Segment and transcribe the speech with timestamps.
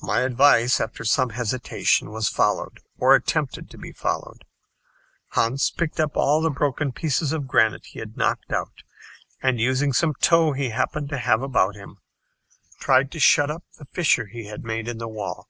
[0.00, 4.44] My advice, after some hesitation, was followed or attempted to be followed.
[5.30, 8.84] Hans picked up all the broken pieces of granite he had knocked out,
[9.42, 11.96] and using some tow he happened to have about him,
[12.78, 15.48] tried to shut up the fissure he had made in the wall.